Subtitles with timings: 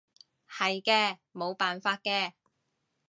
[0.49, 2.33] 係嘅，冇辦法嘅